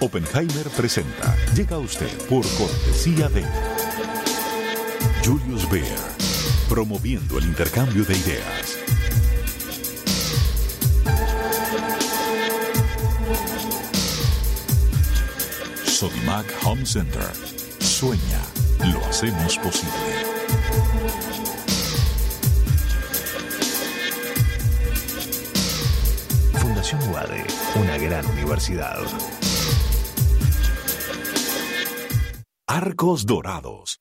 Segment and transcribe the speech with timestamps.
[0.00, 1.34] Oppenheimer presenta.
[1.56, 3.44] Llega a usted por cortesía de
[5.24, 5.98] Julius Baer,
[6.68, 8.78] promoviendo el intercambio de ideas.
[15.84, 17.32] Sodimac Home Center.
[17.80, 18.40] Sueña,
[18.84, 19.92] lo hacemos posible.
[26.52, 29.00] Fundación UADE, una gran universidad.
[32.70, 33.98] Arcos Dorados.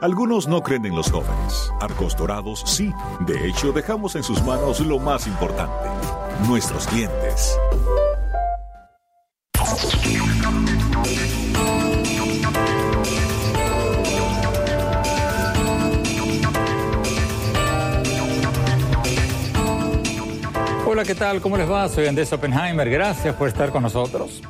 [0.00, 1.72] Algunos no creen en los jóvenes.
[1.80, 2.92] Arcos Dorados sí.
[3.26, 5.88] De hecho, dejamos en sus manos lo más importante,
[6.46, 7.58] nuestros clientes.
[20.86, 21.40] Hola, ¿qué tal?
[21.40, 21.88] ¿Cómo les va?
[21.88, 22.88] Soy Andrés Oppenheimer.
[22.88, 24.42] Gracias por estar con nosotros.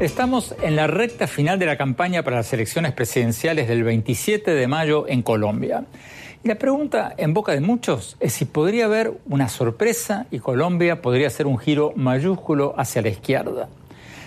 [0.00, 4.66] Estamos en la recta final de la campaña para las elecciones presidenciales del 27 de
[4.66, 5.84] mayo en Colombia.
[6.42, 11.02] Y la pregunta en boca de muchos es si podría haber una sorpresa y Colombia
[11.02, 13.68] podría hacer un giro mayúsculo hacia la izquierda.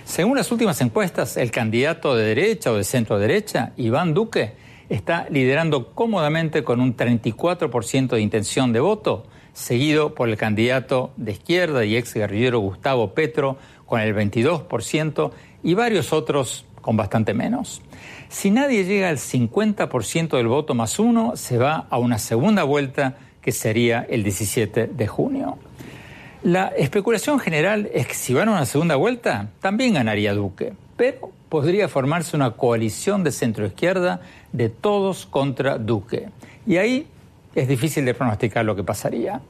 [0.05, 4.53] Según las últimas encuestas, el candidato de derecha o de centro derecha, Iván Duque,
[4.89, 11.31] está liderando cómodamente con un 34% de intención de voto, seguido por el candidato de
[11.31, 15.31] izquierda y ex guerrillero Gustavo Petro con el 22%
[15.63, 17.81] y varios otros con bastante menos.
[18.29, 23.15] Si nadie llega al 50% del voto más uno, se va a una segunda vuelta
[23.41, 25.57] que sería el 17 de junio.
[26.43, 31.31] La especulación general es que si van a una segunda vuelta, también ganaría Duque, pero
[31.47, 34.21] podría formarse una coalición de centroizquierda
[34.51, 36.29] de todos contra Duque.
[36.67, 37.07] Y ahí
[37.55, 39.41] es difícil de pronosticar lo que pasaría.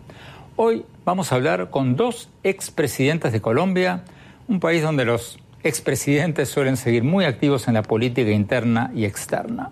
[0.56, 4.04] Hoy vamos a hablar con dos expresidentes de Colombia,
[4.48, 9.72] un país donde los expresidentes suelen seguir muy activos en la política interna y externa.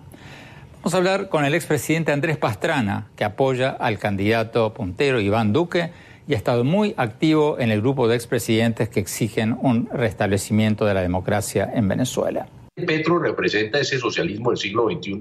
[0.76, 5.92] Vamos a hablar con el expresidente Andrés Pastrana, que apoya al candidato puntero Iván Duque
[6.26, 10.94] y ha estado muy activo en el grupo de expresidentes que exigen un restablecimiento de
[10.94, 12.48] la democracia en Venezuela.
[12.74, 15.20] Petro representa ese socialismo del siglo XXI.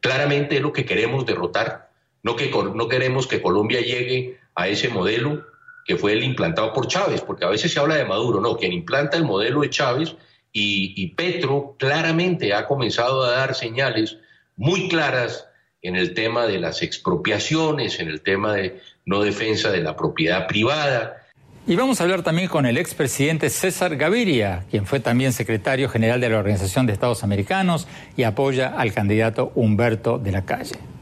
[0.00, 1.90] Claramente es lo que queremos derrotar.
[2.22, 2.34] No,
[2.74, 5.44] no queremos que Colombia llegue a ese modelo
[5.88, 8.74] que fue el implantado por Chávez, porque a veces se habla de Maduro, no, quien
[8.74, 10.14] implanta el modelo de Chávez
[10.52, 14.18] y, Petro claramente ha comenzado a dar señales
[14.56, 15.46] muy claras
[15.80, 20.46] en el tema de las expropiaciones, en el tema de no defensa de la propiedad
[20.46, 21.22] privada.
[21.66, 26.20] Y vamos a hablar también con el expresidente César Gaviria, quien fue también secretario general
[26.20, 30.97] de la Organización de Estados Americanos y apoya al candidato Humberto de la Calle.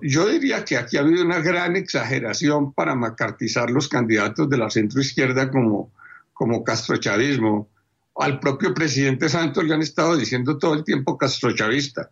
[0.00, 4.70] Yo diría que aquí ha habido una gran exageración para macartizar los candidatos de la
[4.70, 5.92] centroizquierda como,
[6.32, 7.68] como castrochavismo.
[8.16, 12.10] Al propio presidente Santos le han estado diciendo todo el tiempo castrochavista.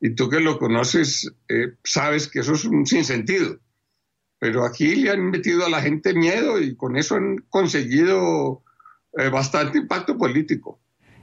[0.00, 3.58] Y tú que lo conoces, eh, sabes que eso es un sinsentido.
[4.38, 8.62] Pero aquí le han metido a la gente miedo y con eso han conseguido
[9.18, 10.78] eh, bastante impacto político.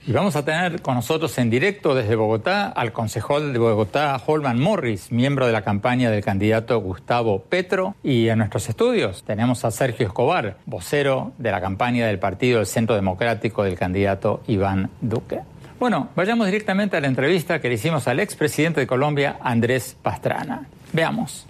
[0.06, 4.59] Y vamos a tener con nosotros en directo desde Bogotá al concejal de Bogotá, Holman
[4.59, 7.96] Morris, miembro de la campaña del candidato Gustavo Petro.
[8.03, 12.68] Y en nuestros estudios tenemos a Sergio Escobar, vocero de la campaña del Partido del
[12.68, 15.40] Centro Democrático del candidato Iván Duque.
[15.80, 20.68] Bueno, vayamos directamente a la entrevista que le hicimos al expresidente de Colombia, Andrés Pastrana.
[20.91, 21.47] Veamos.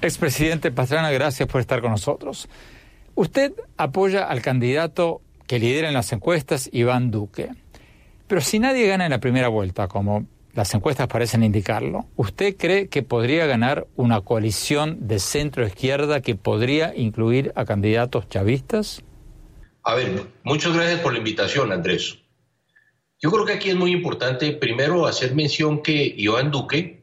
[0.00, 2.48] Expresidente Pastrana, gracias por estar con nosotros.
[3.18, 7.50] Usted apoya al candidato que lidera en las encuestas, Iván Duque.
[8.28, 12.86] Pero si nadie gana en la primera vuelta, como las encuestas parecen indicarlo, ¿usted cree
[12.86, 19.02] que podría ganar una coalición de centro-izquierda que podría incluir a candidatos chavistas?
[19.82, 22.20] A ver, muchas gracias por la invitación, Andrés.
[23.18, 27.02] Yo creo que aquí es muy importante primero hacer mención que Iván Duque,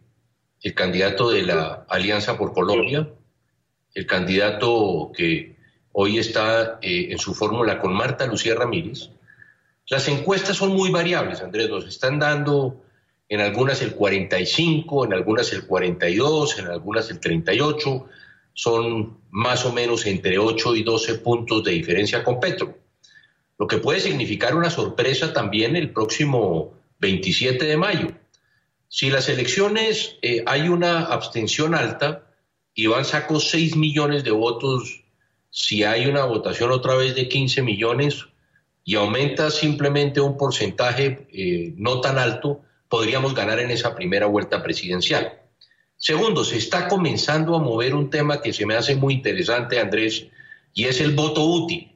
[0.62, 3.09] el candidato de la Alianza por Colombia,
[3.94, 5.54] el candidato que
[5.97, 9.09] hoy está eh, en su fórmula con Marta Lucía Ramírez.
[9.88, 12.83] Las encuestas son muy variables, Andrés, nos están dando
[13.30, 18.07] en algunas el 45, en algunas el 42, en algunas el 38.
[18.53, 22.77] son más o menos entre 8 y 12 puntos de diferencia con Petro,
[23.57, 28.12] lo que puede significar una sorpresa también el próximo 27 de mayo.
[28.89, 32.27] Si las elecciones eh, hay una abstención alta,
[32.74, 35.04] Iván sacó 6 millones de votos,
[35.57, 38.25] si hay una votación otra vez de 15 millones
[38.83, 44.61] y aumenta simplemente un porcentaje eh, no tan alto, podríamos ganar en esa primera vuelta
[44.61, 45.39] presidencial.
[45.95, 50.27] Segundo, se está comenzando a mover un tema que se me hace muy interesante, Andrés,
[50.73, 51.89] y es el voto útil,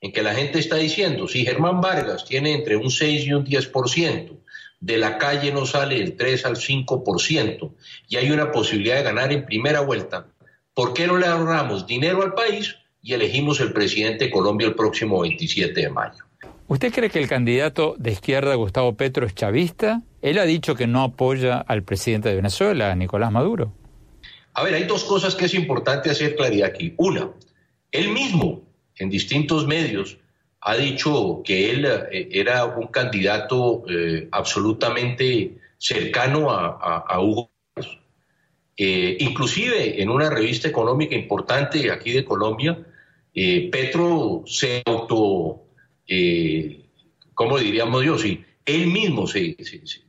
[0.00, 3.44] en que la gente está diciendo, si Germán Vargas tiene entre un 6 y un
[3.44, 4.38] 10%,
[4.78, 7.72] de la calle no sale el 3 al 5%
[8.08, 10.28] y hay una posibilidad de ganar en primera vuelta,
[10.74, 14.74] ¿por qué no le ahorramos dinero al país y elegimos el presidente de Colombia el
[14.74, 16.24] próximo 27 de mayo?
[16.68, 20.02] ¿Usted cree que el candidato de izquierda, Gustavo Petro, es chavista?
[20.22, 23.72] Él ha dicho que no apoya al presidente de Venezuela, Nicolás Maduro.
[24.54, 26.94] A ver, hay dos cosas que es importante hacer claridad aquí.
[26.96, 27.30] Una,
[27.90, 28.62] él mismo,
[28.96, 30.18] en distintos medios,
[30.60, 37.50] ha dicho que él eh, era un candidato eh, absolutamente cercano a, Hugo.
[38.76, 42.78] Eh, inclusive en una revista económica importante aquí de Colombia,
[43.32, 45.62] Petro se auto
[46.12, 46.80] eh,
[47.34, 48.18] ¿cómo diríamos yo?
[48.18, 49.56] Sí, él mismo se,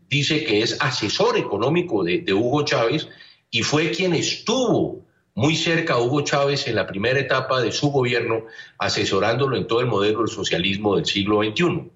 [0.10, 3.08] dice que es asesor económico de, Hugo Chávez
[3.52, 7.90] y fue quien estuvo muy cerca a Hugo Chávez en la primera etapa de su
[7.92, 8.46] gobierno,
[8.80, 11.90] asesorándolo en todo el modelo del socialismo del siglo XXI.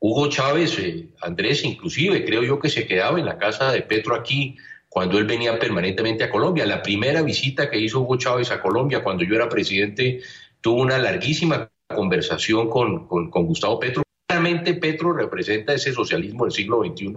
[0.00, 4.16] Hugo Chávez, eh, Andrés, inclusive creo yo que se quedaba en la casa de Petro
[4.16, 4.56] aquí
[4.92, 6.66] cuando él venía permanentemente a Colombia.
[6.66, 10.20] La primera visita que hizo Hugo Chávez a Colombia cuando yo era presidente
[10.60, 14.02] tuvo una larguísima conversación con, Gustavo Petro.
[14.26, 17.14] Claramente Petro representa ese socialismo del siglo XXI,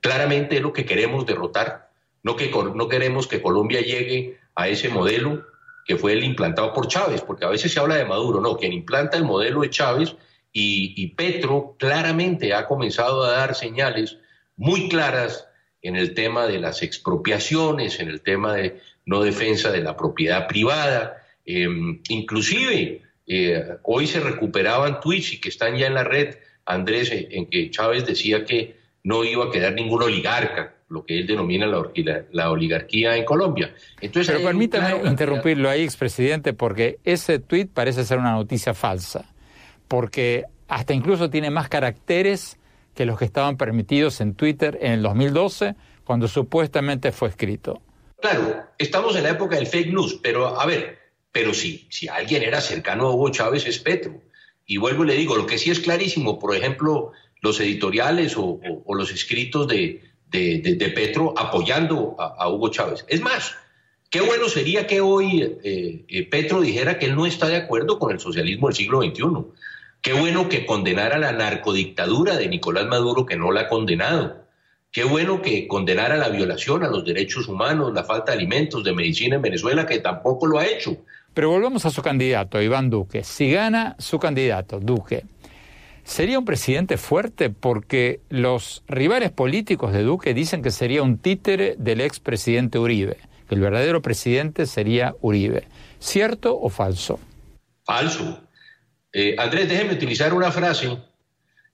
[0.00, 1.90] claramente es lo que queremos derrotar,
[2.24, 5.44] no, que, no queremos que Colombia llegue a ese modelo
[5.86, 8.72] que fue el implantado por Chávez, porque a veces se habla de Maduro, no, quien
[8.72, 10.16] implanta el modelo de Chávez
[10.52, 14.18] y, y Petro claramente ha comenzado a dar señales
[14.56, 15.48] muy claras
[15.84, 20.48] en el tema de las expropiaciones, en el tema de no defensa de la propiedad
[20.48, 21.68] privada, eh,
[22.08, 27.46] inclusive eh, hoy se recuperaban tweets y que están ya en la red, Andrés, en
[27.50, 32.50] que Chávez decía que no iba a quedar ningún oligarca, lo que él denomina la,
[32.50, 33.74] oligarquía en Colombia.
[34.00, 39.34] Entonces, Pero permítame interrumpirlo ahí, expresidente, porque ese tweet parece ser una noticia falsa,
[39.86, 42.56] porque hasta incluso tiene más caracteres
[42.94, 45.74] que los que estaban permitidos en Twitter en el 2012,
[46.04, 47.82] cuando supuestamente fue escrito.
[48.20, 50.98] Claro, estamos en la época del fake news, pero a ver,
[51.32, 54.22] pero si, si alguien era cercano a Hugo Chávez es Petro.
[54.66, 57.12] Y vuelvo y le digo, lo que sí es clarísimo, por ejemplo,
[57.42, 60.00] los editoriales o, los escritos de,
[60.94, 63.04] Petro apoyando a, Hugo Chávez.
[63.08, 63.54] Es más,
[64.10, 67.98] qué bueno sería que hoy eh, eh, Petro dijera que él no está de acuerdo
[67.98, 69.22] con el socialismo del siglo XXI.
[70.04, 74.44] Qué bueno que condenara la narcodictadura de Nicolás Maduro, que no la ha condenado.
[74.92, 78.92] Qué bueno que condenara la violación a los derechos humanos, la falta de alimentos, de
[78.92, 80.98] medicina en Venezuela, que tampoco lo ha hecho.
[81.32, 83.24] Pero volvamos a su candidato, Iván Duque.
[83.24, 85.24] Si gana su candidato, Duque,
[86.02, 87.48] ¿sería un presidente fuerte?
[87.48, 93.16] Porque los rivales políticos de Duque dicen que sería un títere del expresidente Uribe,
[93.48, 95.64] que el verdadero presidente sería Uribe.
[95.98, 97.18] ¿Cierto o falso?
[97.86, 98.43] Falso.
[99.14, 100.98] Eh, Andrés, déjeme utilizar una frase,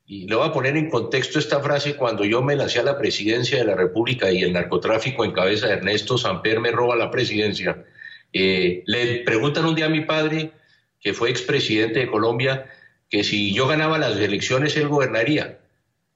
[0.07, 2.99] y le voy a poner en contexto esta frase cuando yo me lancé a la
[2.99, 7.11] presidencia de la República y el narcotráfico en cabeza de Ernesto Samper me roba la
[7.11, 7.85] presidencia
[8.33, 10.53] eh, le preguntan un día a mi padre,
[11.01, 12.71] que fue expresidente de Colombia,
[13.09, 15.59] que si yo ganaba las elecciones él gobernaría.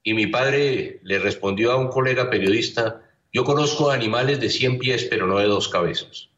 [0.02, 3.02] Y mi padre le respondió a un colega periodista,
[3.32, 6.28] yo conozco animales de 100 pies, pero no de dos cabezas.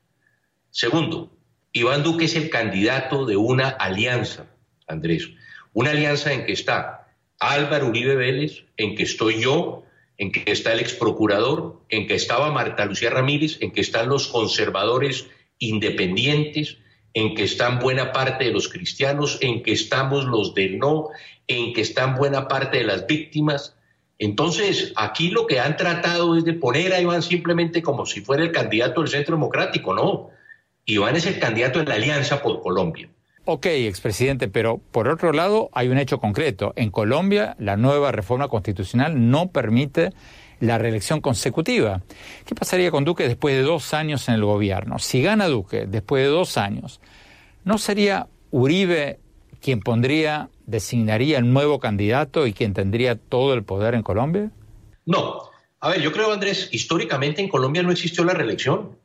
[0.70, 1.30] Segundo,
[1.72, 4.46] Iván Duque es el candidato de una alianza,
[4.86, 5.30] Andrés,
[5.72, 9.84] una alianza en que está Álvaro Uribe Vélez, en que estoy yo,
[10.18, 14.08] en que está el ex procurador, en que estaba Marta Lucía Ramírez, en que están
[14.08, 15.26] los conservadores
[15.58, 16.78] independientes,
[17.12, 21.08] en que están buena parte de los cristianos, en que estamos los del no,
[21.46, 23.76] en que están buena parte de las víctimas.
[24.18, 28.42] Entonces, aquí lo que han tratado es de poner a Iván simplemente como si fuera
[28.42, 30.30] el candidato del Centro Democrático, no.
[30.86, 33.10] Iván es el candidato de la Alianza por Colombia.
[33.48, 36.72] Ok, expresidente, pero por otro lado hay un hecho concreto.
[36.74, 40.10] En Colombia la nueva reforma constitucional no permite
[40.58, 42.02] la reelección consecutiva.
[42.44, 44.98] ¿Qué pasaría con Duque después de dos años en el gobierno?
[44.98, 47.00] Si gana Duque después de dos años,
[47.62, 49.20] ¿no sería Uribe
[49.60, 54.50] quien pondría, designaría el nuevo candidato y quien tendría todo el poder en Colombia?
[55.04, 55.42] No.
[55.78, 58.98] A ver, yo creo, Andrés, históricamente en Colombia no existió la reelección.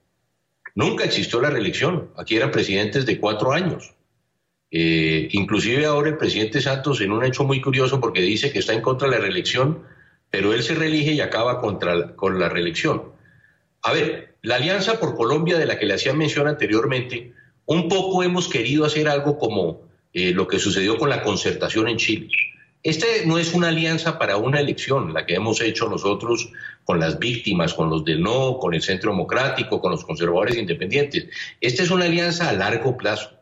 [0.74, 2.10] Nunca existió la reelección.
[2.18, 3.94] Aquí eran presidentes de cuatro años.
[4.74, 8.74] Eh, inclusive ahora el presidente Santos en un hecho muy curioso porque dice que está
[8.74, 9.84] en contra de la reelección,
[10.30, 13.04] pero él se reelige y acaba contra, con la reelección.
[13.84, 17.34] A ver, la Alianza por Colombia de la que le hacía mención anteriormente,
[17.66, 19.82] un poco hemos querido hacer algo como
[20.14, 22.30] eh, lo que sucedió con la concertación en Chile.
[22.84, 26.52] Este no es una alianza para una elección, la que hemos hecho nosotros
[26.84, 31.28] con las víctimas, con los del no, con el Centro Democrático, con los conservadores independientes.
[31.60, 33.41] Esta es una alianza a largo plazo.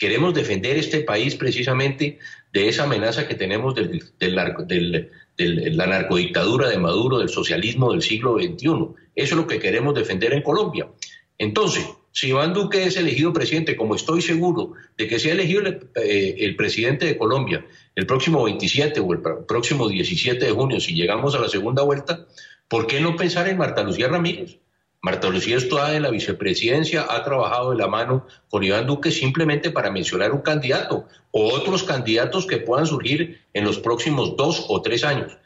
[0.00, 2.18] Queremos defender este país precisamente
[2.54, 8.56] de esa amenaza que tenemos de la narcodictadura de Maduro, del socialismo del siglo XXI.
[8.64, 10.88] Eso es lo que queremos defender en Colombia.
[11.36, 16.34] Entonces, si Iván Duque es elegido presidente, como estoy seguro de que sea elegido eh,
[16.38, 21.34] el, presidente de Colombia el próximo 27 o el próximo 17 de junio, si llegamos
[21.34, 22.26] a la segunda vuelta,
[22.68, 24.60] ¿por qué no pensar en Marta Lucía Ramírez?
[25.02, 29.70] Marta Lucía está en la vicepresidencia, ha trabajado de la mano con Iván Duque simplemente
[29.70, 34.82] para mencionar un candidato o otros candidatos que puedan surgir en los próximos dos o
[34.82, 35.38] tres años.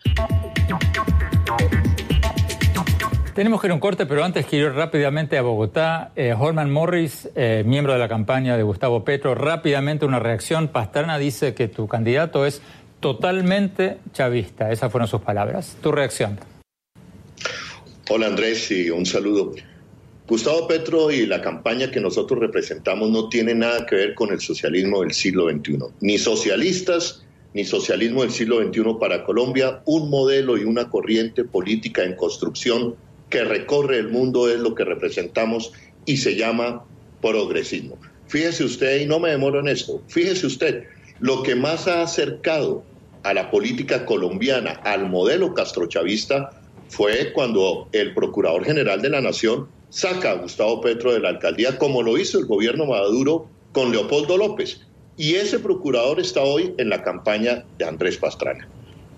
[3.32, 6.10] Tenemos que ir a un corte, pero antes quiero ir rápidamente a Bogotá.
[6.16, 10.66] Eh, Holman Morris, eh, miembro de la campaña de Gustavo Petro, rápidamente una reacción.
[10.66, 12.60] Pastrana dice que tu candidato es
[12.98, 14.72] totalmente chavista.
[14.72, 15.76] Esas fueron sus palabras.
[15.80, 16.53] Tu reacción.
[18.10, 19.54] Hola Andrés y un saludo.
[20.28, 24.40] Gustavo Petro y la campaña que nosotros representamos no tiene nada que ver con el
[24.40, 25.78] socialismo del siglo XXI.
[26.02, 32.04] Ni socialistas ni socialismo del siglo XXI para Colombia, un modelo y una corriente política
[32.04, 32.94] en construcción
[33.30, 35.72] que recorre el mundo es lo que representamos
[36.04, 36.84] y se llama
[37.22, 37.96] progresismo.
[38.28, 40.84] Fíjese usted, y no me demoro en esto, fíjese usted,
[41.20, 42.84] lo que más ha acercado
[43.22, 46.60] a la política colombiana al modelo castrochavista
[46.94, 51.76] fue cuando el Procurador General de la Nación saca a Gustavo Petro de la alcaldía,
[51.76, 54.80] como lo hizo el gobierno Maduro con Leopoldo López.
[55.16, 58.68] Y ese procurador está hoy en la campaña de Andrés Pastrana.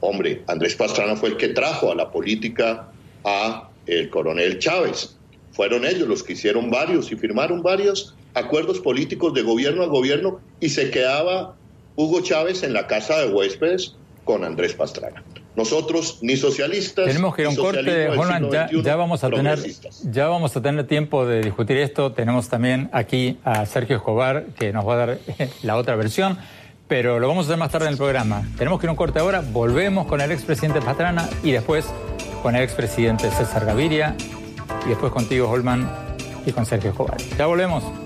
[0.00, 2.90] Hombre, Andrés Pastrana fue el que trajo a la política
[3.24, 5.14] a el coronel Chávez.
[5.52, 10.40] Fueron ellos los que hicieron varios y firmaron varios acuerdos políticos de gobierno a gobierno
[10.60, 11.56] y se quedaba
[11.94, 15.22] Hugo Chávez en la casa de huéspedes con Andrés Pastrana.
[15.54, 17.06] Nosotros ni socialistas.
[17.06, 18.10] Tenemos que ir a un corte,
[18.82, 19.58] ya, vamos a tener,
[20.02, 22.12] ya vamos a tener tiempo de discutir esto.
[22.12, 25.18] Tenemos también aquí a Sergio Escobar que nos va a dar
[25.62, 26.36] la otra versión,
[26.88, 28.46] pero lo vamos a hacer más tarde en el programa.
[28.58, 31.86] Tenemos que ir a un corte ahora, volvemos con el expresidente Pastrana y después
[32.42, 34.14] con el expresidente César Gaviria
[34.84, 35.88] y después contigo, Holman,
[36.44, 37.16] y con Sergio Escobar.
[37.38, 38.05] Ya volvemos.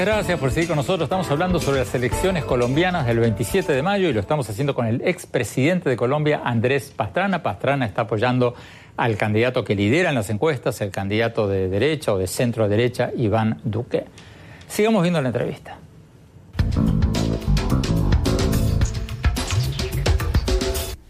[0.00, 1.04] Muchas gracias por seguir con nosotros.
[1.04, 4.86] Estamos hablando sobre las elecciones colombianas del 27 de mayo y lo estamos haciendo con
[4.86, 7.42] el expresidente de Colombia, Andrés Pastrana.
[7.42, 8.54] Pastrana está apoyando
[8.96, 13.10] al candidato que lidera en las encuestas, el candidato de derecha o de centro derecha,
[13.14, 14.06] Iván Duque.
[14.68, 15.76] Sigamos viendo la entrevista.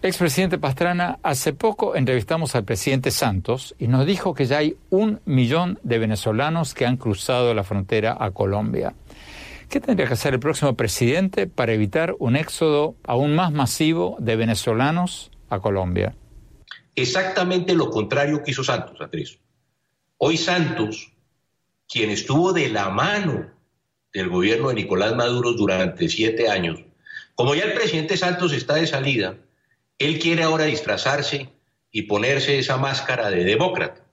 [0.02, 5.20] Expresidente Pastrana, hace poco entrevistamos al presidente Santos y nos dijo que ya hay un
[5.26, 8.94] millón de venezolanos que han cruzado la frontera a Colombia.
[9.68, 14.36] ¿Qué tendría que hacer el próximo presidente para evitar un éxodo aún más masivo de
[14.36, 16.14] venezolanos a Colombia?
[16.96, 19.38] Exactamente lo contrario que hizo Santos, Andrés.
[20.16, 21.12] Hoy Santos,
[21.86, 23.50] quien estuvo de la mano
[24.14, 26.80] del gobierno de Nicolás Maduro durante siete años,
[27.34, 29.36] como ya el presidente Santos está de salida,
[30.00, 31.50] él quiere ahora disfrazarse
[31.92, 34.04] y ponerse esa máscara de demócrata.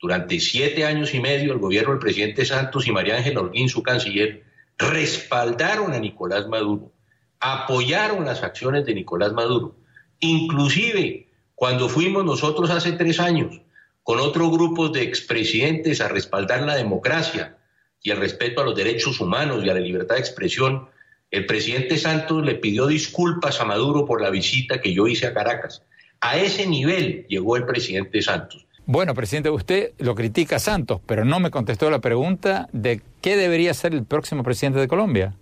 [0.00, 3.82] Durante siete años y medio el gobierno del presidente Santos y María Ángel Holguín, su
[3.82, 4.44] canciller,
[4.78, 6.92] respaldaron a Nicolás Maduro,
[7.40, 9.76] apoyaron las acciones de Nicolás Maduro.
[10.18, 13.60] Inclusive cuando fuimos nosotros hace tres años
[14.02, 17.58] con otro grupo de expresidentes a respaldar la democracia,
[18.02, 20.88] y el respeto a los derechos humanos y a la libertad de expresión,
[21.30, 25.34] el presidente Santos le pidió disculpas a Maduro por la visita que yo hice a
[25.34, 25.82] Caracas.
[26.20, 28.66] A ese nivel llegó el presidente Santos.
[28.86, 33.36] Bueno, presidente, usted lo critica a Santos, pero no me contestó la pregunta de qué
[33.36, 35.34] debería ser el próximo presidente de Colombia.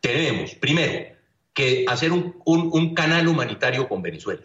[0.00, 1.14] Tenemos, primero,
[1.52, 4.42] que hacer un, un canal humanitario con Venezuela,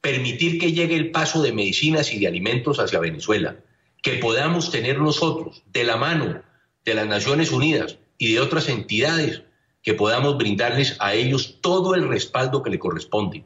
[0.00, 3.56] permitir que llegue el paso de medicinas y de alimentos hacia Venezuela,
[4.02, 6.40] que podamos tener nosotros de la mano
[6.86, 9.42] de las Naciones Unidas y de otras entidades
[9.88, 13.42] que podamos brindarles a ellos todo el respaldo que le corresponde.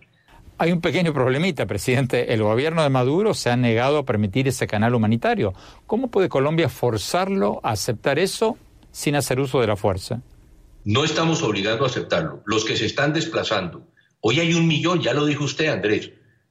[0.59, 2.35] Hay un pequeño problemita, presidente.
[2.35, 5.55] El gobierno de Maduro se ha negado a permitir ese canal humanitario.
[5.87, 8.59] ¿Cómo puede Colombia forzarlo a aceptar eso
[8.91, 10.21] sin hacer uso de la fuerza?
[10.85, 12.43] No estamos obligando a aceptarlo.
[12.45, 13.87] Los que se están desplazando.
[14.21, 16.11] Hoy hay un millón, ya lo dijo usted, Andrés.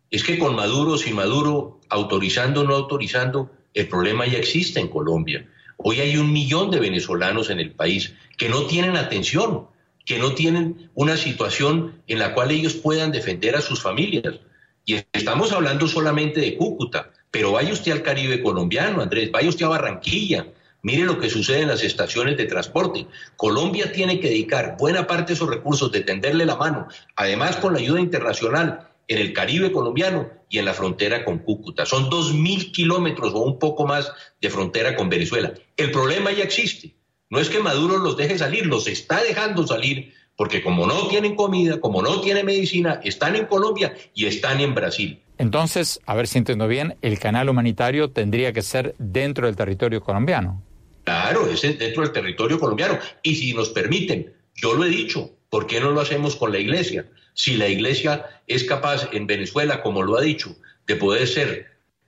[0.09, 4.87] Es que con Maduro, sin Maduro, autorizando o no autorizando, el problema ya existe en
[4.87, 5.45] Colombia.
[5.75, 9.67] Hoy hay un millón de venezolanos en el país que no tienen atención,
[10.11, 14.41] que no tienen una situación en la cual ellos puedan defender a sus familias.
[14.83, 19.65] Y estamos hablando solamente de Cúcuta, pero vaya usted al Caribe colombiano, Andrés, vaya usted
[19.67, 20.47] a Barranquilla,
[20.81, 23.07] mire lo que sucede en las estaciones de transporte.
[23.37, 27.71] Colombia tiene que dedicar buena parte de esos recursos de tenderle la mano, además con
[27.71, 31.85] la ayuda internacional en el Caribe colombiano y en la frontera con Cúcuta.
[31.85, 35.53] Son dos mil kilómetros o un poco más de frontera con Venezuela.
[35.77, 36.95] El problema ya existe.
[37.31, 41.35] No es que Maduro los deje salir, los está dejando salir porque como no tienen
[41.35, 45.21] comida, como no tienen medicina, están en Colombia y están en Brasil.
[45.37, 50.01] Entonces, a ver si entiendo bien, el canal humanitario tendría que ser dentro del territorio
[50.01, 50.61] colombiano.
[51.05, 52.99] Claro, es dentro del territorio colombiano.
[53.23, 56.59] Y si nos permiten, yo lo he dicho, ¿por qué no lo hacemos con la
[56.59, 57.05] iglesia?
[57.33, 61.67] Si la iglesia es capaz en Venezuela, como lo ha dicho, de poder ser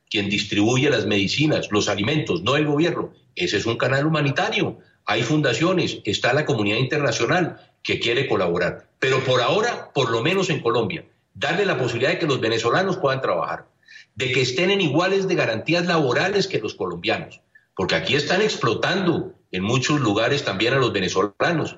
[0.09, 4.79] quien distribuye las medicinas, los alimentos, no el gobierno, ese es un canal humanitario.
[5.05, 8.87] Hay fundaciones, está la comunidad internacional que quiere colaborar.
[8.99, 12.97] Pero por ahora, por lo menos en Colombia, darle la posibilidad de que los venezolanos
[12.97, 13.67] puedan trabajar,
[14.15, 17.41] de que estén en iguales de garantías laborales que los colombianos,
[17.75, 21.77] porque aquí están explotando en muchos lugares también a los venezolanos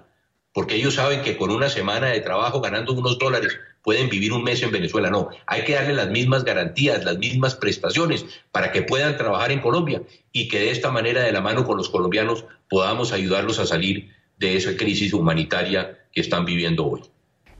[0.55, 4.43] porque ellos saben que con una semana de trabajo ganando unos dólares pueden vivir un
[4.43, 5.11] mes en Venezuela.
[5.11, 9.61] No, hay que darle las mismas garantías, las mismas prestaciones para que puedan trabajar en
[9.61, 13.67] Colombia y que de esta manera, de la mano con los colombianos, podamos ayudarlos a
[13.67, 17.01] salir de esa crisis humanitaria que están viviendo hoy.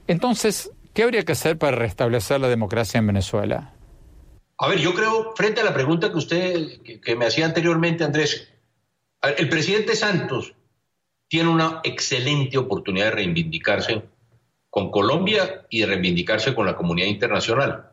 [0.08, 3.72] Entonces, ¿qué habría que hacer para restablecer la democracia en Venezuela?
[4.58, 8.48] A ver, yo creo, frente a la pregunta que usted, que, me hacía anteriormente, Andrés,
[9.22, 10.54] el presidente Santos
[11.28, 14.02] tiene una excelente oportunidad de reivindicarse
[14.76, 17.92] con Colombia y de reivindicarse con la comunidad internacional.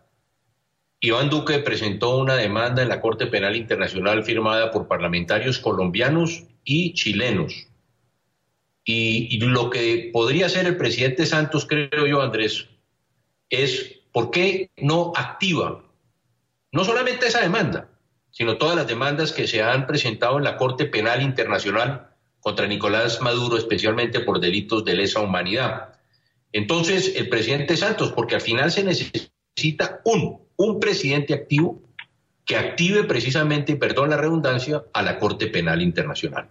[1.00, 6.93] Iván Duque presentó una demanda en la Corte Penal Internacional firmada por parlamentarios colombianos y
[6.93, 7.69] chilenos.
[8.84, 12.67] Y, lo que podría hacer el presidente Santos, creo yo, Andrés,
[13.50, 15.86] es por qué no activa
[16.74, 17.91] no solamente esa demanda,
[18.30, 22.10] sino todas las demandas que se han presentado en la Corte Penal Internacional
[22.41, 25.93] contra Nicolás Maduro, especialmente por delitos de lesa humanidad.
[26.54, 31.82] Entonces, el presidente Santos, porque al final se necesita un, un presidente activo
[32.46, 36.50] que active precisamente, perdón la redundancia, a la Corte Penal Internacional.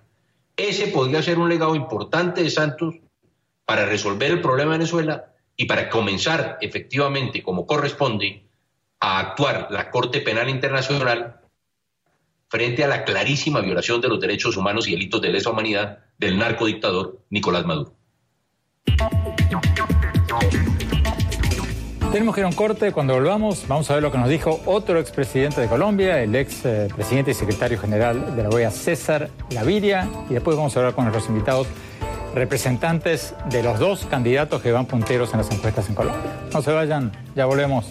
[0.56, 2.96] Ese podría ser un legado importante de Santos
[3.64, 8.44] para resolver el problema de Venezuela y para comenzar efectivamente, como corresponde,
[9.00, 11.40] a actuar la Corte Penal Internacional
[12.48, 16.38] frente a la clarísima violación de los derechos humanos y delitos de lesa humanidad del
[16.38, 17.94] narcodictador Nicolás Maduro.
[22.12, 22.92] Tenemos que ir a un corte.
[22.92, 26.66] Cuando volvamos, vamos a ver lo que nos dijo otro expresidente de Colombia, el ex
[26.66, 30.06] eh, presidente y secretario general de la OEA, César Gaviria.
[30.28, 31.66] Y después vamos a hablar con nuestros invitados,
[32.34, 36.30] representantes de los dos candidatos que van punteros en las encuestas en Colombia.
[36.52, 37.90] No se vayan, ya volvemos.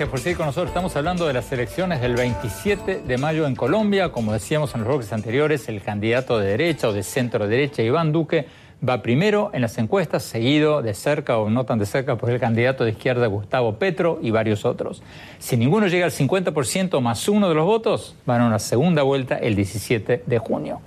[0.00, 0.70] Gracias por seguir con nosotros.
[0.70, 4.10] Estamos hablando de las elecciones del 27 de mayo en Colombia.
[4.10, 8.10] Como decíamos en los bloques anteriores, el candidato de derecha o de centro derecha, Iván
[8.10, 8.46] Duque,
[8.82, 12.40] va primero en las encuestas, seguido de cerca o no tan de cerca por el
[12.40, 15.02] candidato de izquierda Gustavo Petro y varios otros.
[15.38, 19.36] Si ninguno llega al 50% más uno de los votos, van a una segunda vuelta
[19.36, 20.80] el 17 de junio.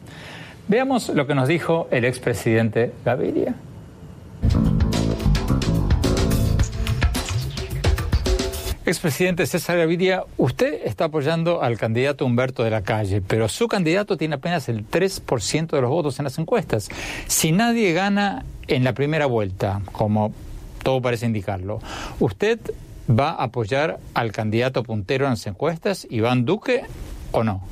[0.67, 3.53] Veamos lo que nos dijo el expresidente Gaviria.
[8.93, 14.17] Expresidente César Gaviria, usted está apoyando al candidato Humberto de la Calle, pero su candidato
[14.17, 16.89] tiene apenas el 3% de los votos en las encuestas.
[17.25, 20.31] Si nadie gana en la primera vuelta, como
[20.83, 21.79] todo parece indicarlo,
[22.19, 22.59] ¿usted
[23.09, 26.83] va a apoyar al candidato puntero en las encuestas, Iván Duque,
[27.31, 27.67] o no?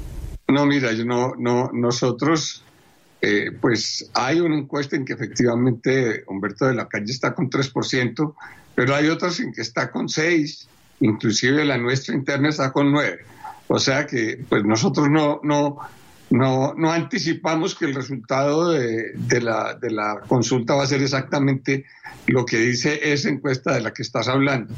[0.48, 2.64] No, mira, yo no, no, nosotros,
[3.22, 8.34] eh, pues hay una encuesta en que efectivamente Humberto de la Calle está con 3%,
[8.74, 10.66] pero hay otras en que está con 6%
[11.02, 13.20] inclusive la nuestra interna está con nueve.
[13.68, 15.78] O sea que pues nosotros no, no,
[16.32, 21.86] no, no anticipamos que el resultado de, la, de la consulta va a ser exactamente
[22.28, 24.74] lo que dice esa encuesta de la que estás hablando.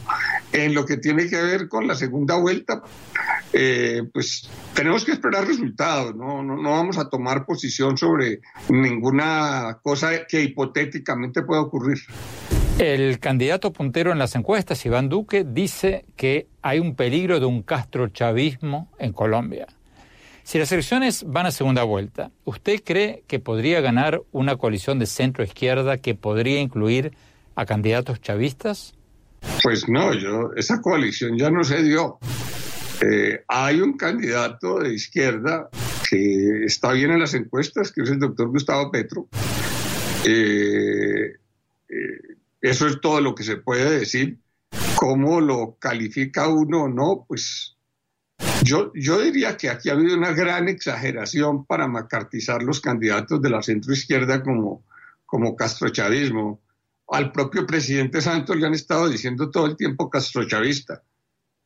[0.51, 2.81] En lo que tiene que ver con la segunda vuelta,
[3.53, 6.41] eh, pues tenemos que esperar resultados, ¿no?
[6.41, 11.99] No, no vamos a tomar posición sobre ninguna cosa que hipotéticamente pueda ocurrir.
[12.79, 17.61] El candidato puntero en las encuestas, Iván Duque, dice que hay un peligro de un
[17.61, 19.67] castrochavismo en Colombia.
[20.43, 25.05] Si las elecciones van a segunda vuelta, ¿usted cree que podría ganar una coalición de
[25.05, 27.13] centro-izquierda que podría incluir
[27.55, 28.93] a candidatos chavistas?
[29.63, 32.19] Pues no, yo, esa coalición ya no se dio.
[33.01, 35.69] Eh, hay un candidato de izquierda
[36.09, 39.27] que está bien en las encuestas, que es el doctor Gustavo Petro.
[40.25, 41.35] Eh,
[41.89, 42.21] eh,
[42.61, 44.37] eso es todo lo que se puede decir.
[44.95, 47.25] ¿Cómo lo califica uno o no?
[47.27, 47.72] Pues
[48.63, 53.49] yo, yo diría que aquí ha habido una gran exageración para macartizar los candidatos de
[53.49, 54.85] la centroizquierda como,
[55.25, 56.61] como castrochavismo.
[57.09, 61.03] Al propio presidente Santos le han estado diciendo todo el tiempo castrochavista.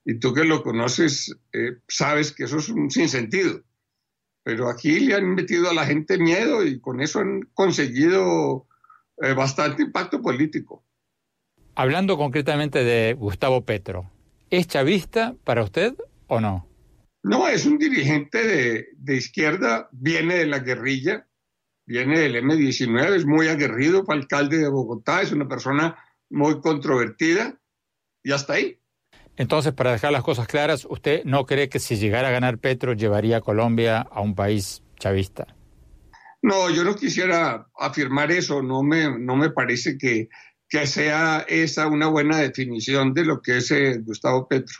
[0.03, 3.61] Y tú que lo conoces, eh, sabes que eso es un sinsentido.
[4.43, 8.67] Pero aquí le han metido a la gente miedo y con eso han conseguido
[9.21, 10.83] eh, bastante impacto político.
[11.75, 14.09] Hablando concretamente de Gustavo Petro,
[14.49, 15.93] ¿es chavista para usted
[16.27, 16.66] o no?
[17.23, 21.27] No, es un dirigente de, izquierda, viene de la guerrilla,
[21.85, 25.97] viene del M19, es muy aguerrido, fue alcalde de Bogotá, es una persona
[26.29, 27.59] muy controvertida
[28.23, 28.79] y hasta ahí.
[29.35, 32.93] Entonces, para dejar las cosas claras, ¿usted no cree que si llegara a ganar Petro
[32.93, 35.47] llevaría a Colombia a un país chavista?
[36.41, 40.29] No, yo no quisiera afirmar eso, no me, no me parece que
[40.69, 44.77] que sea esa una buena definición de lo que es eh, Gustavo Petro.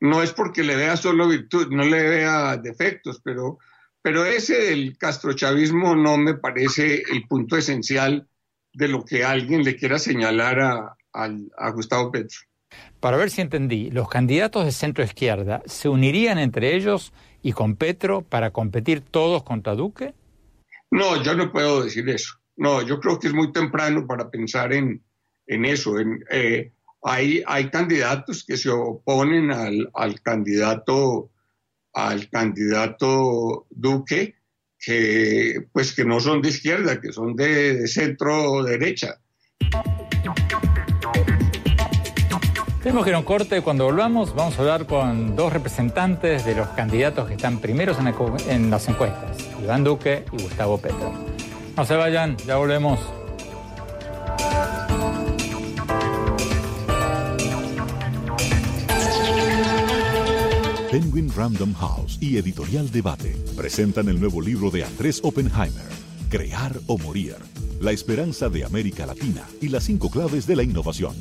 [0.00, 3.58] No es porque le vea solo virtud, no le vea defectos, pero,
[4.02, 8.28] pero ese del castrochavismo no me parece el punto esencial
[8.72, 12.38] de lo que alguien le quiera señalar a, a Gustavo Petro.
[13.00, 17.76] Para ver si entendí, ¿los candidatos de centro izquierda se unirían entre ellos y con
[17.76, 20.14] Petro para competir todos contra Duque?
[20.90, 22.34] No, yo no puedo decir eso.
[22.56, 25.02] No, yo creo que es muy temprano para pensar en,
[25.46, 25.98] en eso.
[25.98, 31.30] En, eh, hay, hay candidatos que se oponen al, al candidato
[31.96, 34.34] al candidato Duque
[34.78, 39.18] que pues que no son de izquierda, que son de, centro derecha.
[42.82, 43.62] Tenemos que ir a un corte.
[43.62, 48.14] Cuando volvamos, vamos a hablar con dos representantes de los candidatos que están primeros en,
[48.48, 51.12] en las encuestas: Iván Duque y Gustavo Petro.
[51.76, 53.00] No se vayan, ya volvemos.
[60.98, 65.84] Penguin Random House y Editorial Debate presentan el nuevo libro de Andrés Oppenheimer,
[66.30, 67.36] Crear o Morir,
[67.82, 71.14] la esperanza de América Latina y las cinco claves de la innovación.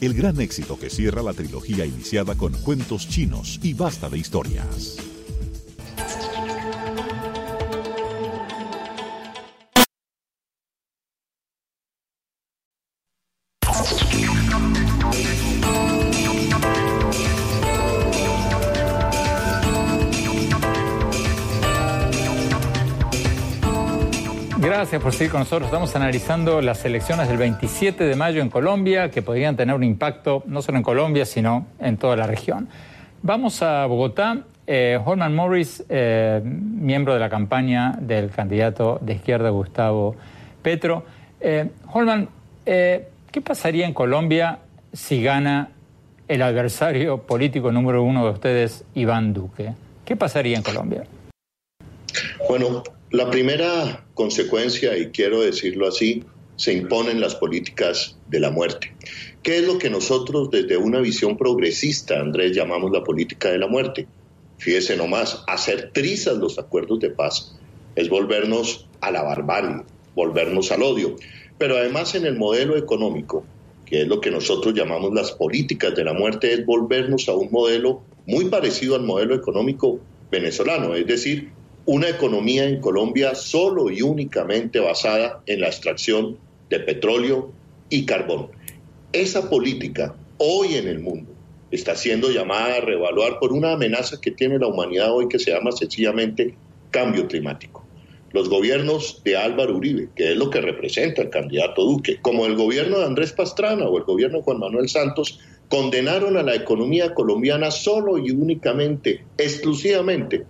[0.00, 4.96] El gran éxito que cierra la trilogía iniciada con cuentos chinos y basta de historias.
[24.82, 25.68] Gracias por seguir con nosotros.
[25.68, 30.42] Estamos analizando las elecciones del 27 de mayo en Colombia, que podrían tener un impacto
[30.46, 32.68] no solo en Colombia, sino en toda la región.
[33.22, 34.38] Vamos a Bogotá.
[34.66, 40.16] Eh, Holman Morris, eh, miembro de la campaña del candidato de izquierda Gustavo
[40.62, 41.04] Petro.
[41.40, 42.28] Eh, Holman,
[42.66, 44.58] eh, ¿qué pasaría en Colombia
[44.92, 45.68] si gana
[46.26, 49.74] el adversario político número uno de ustedes, Iván Duque?
[50.04, 51.04] ¿Qué pasaría en Colombia?
[52.48, 56.24] Bueno, la primera consecuencia, y quiero decirlo así,
[56.56, 58.92] se imponen las políticas de la muerte.
[59.42, 63.66] ¿Qué es lo que nosotros desde una visión progresista, Andrés, llamamos la política de la
[63.66, 64.06] muerte?
[64.58, 67.56] Fíjese nomás, hacer trizas los acuerdos de paz
[67.96, 69.82] es volvernos a la barbarie,
[70.14, 71.16] volvernos al odio.
[71.58, 73.44] Pero además en el modelo económico
[73.92, 77.50] que es lo que nosotros llamamos las políticas de la muerte, es volvernos a un
[77.52, 81.50] modelo muy parecido al modelo económico venezolano, es decir,
[81.84, 86.38] una economía en Colombia solo y únicamente basada en la extracción
[86.70, 87.52] de petróleo
[87.90, 88.48] y carbón.
[89.12, 91.30] Esa política hoy en el mundo
[91.70, 95.50] está siendo llamada a reevaluar por una amenaza que tiene la humanidad hoy que se
[95.50, 96.54] llama sencillamente
[96.90, 97.84] cambio climático.
[98.32, 102.56] Los gobiernos de Álvaro Uribe, que es lo que representa el candidato Duque, como el
[102.56, 107.12] gobierno de Andrés Pastrana o el gobierno de Juan Manuel Santos, condenaron a la economía
[107.12, 110.44] colombiana solo y únicamente, exclusivamente,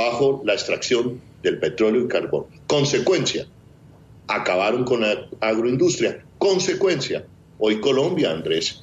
[0.00, 2.46] bajo la extracción del petróleo y carbón.
[2.66, 3.46] Consecuencia,
[4.28, 6.24] acabaron con la agroindustria.
[6.38, 7.26] Consecuencia,
[7.58, 8.80] hoy Colombia, Andrés,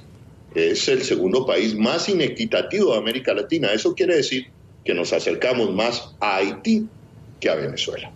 [0.53, 3.71] es el segundo país más inequitativo de América Latina.
[3.73, 4.47] Eso quiere decir
[4.85, 6.87] que nos acercamos más a Haití
[7.39, 8.11] que a Venezuela.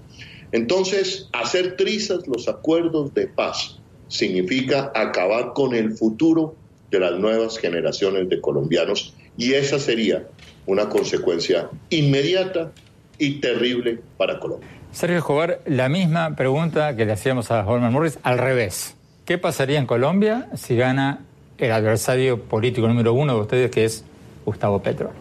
[0.51, 6.55] Entonces, hacer trizas los acuerdos de paz significa acabar con el futuro
[6.91, 10.27] de las nuevas generaciones de colombianos y esa sería
[10.65, 12.73] una consecuencia inmediata
[13.21, 14.67] y terrible para Colombia.
[14.91, 18.97] Sergio Escobar, la misma pregunta que le hacíamos a Holman Morris al revés.
[19.25, 21.19] ¿Qué pasaría en Colombia si gana
[21.59, 24.03] el adversario político número uno de ustedes, que es
[24.43, 25.11] Gustavo Petro?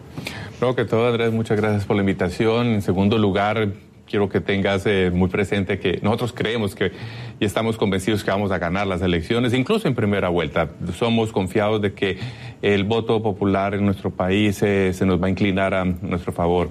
[0.57, 2.67] Primero que todo, Andrés, muchas gracias por la invitación.
[2.67, 3.69] En segundo lugar,
[4.07, 6.91] quiero que tengas eh, muy presente que nosotros creemos que
[7.39, 10.71] y estamos convencidos que vamos a ganar las elecciones, incluso en primera vuelta.
[10.97, 12.17] Somos confiados de que
[12.63, 16.69] el voto popular en nuestro país eh, se nos va a inclinar a nuestro favor.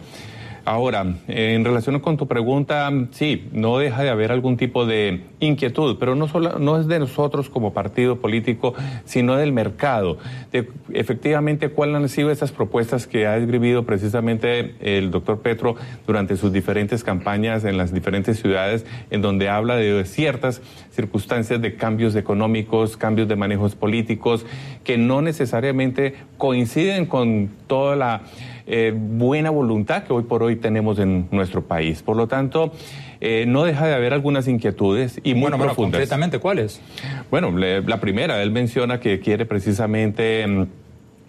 [0.64, 5.96] Ahora, en relación con tu pregunta, sí, no deja de haber algún tipo de inquietud,
[5.98, 10.18] pero no, solo, no es de nosotros como partido político, sino del mercado.
[10.52, 16.36] De, efectivamente, cuáles han sido esas propuestas que ha escribido precisamente el doctor Petro durante
[16.36, 22.14] sus diferentes campañas en las diferentes ciudades, en donde habla de ciertas circunstancias de cambios
[22.16, 24.44] económicos, cambios de manejos políticos,
[24.84, 28.22] que no necesariamente coinciden con toda la
[28.72, 32.04] eh, buena voluntad que hoy por hoy tenemos en nuestro país.
[32.04, 32.72] Por lo tanto,
[33.20, 35.76] eh, no deja de haber algunas inquietudes y muy bueno, profundas.
[35.76, 36.80] Bueno, concretamente, ¿cuáles?
[37.32, 40.66] Bueno, la primera, él menciona que quiere precisamente mm,